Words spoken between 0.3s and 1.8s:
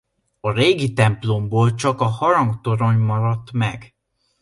A régi templomból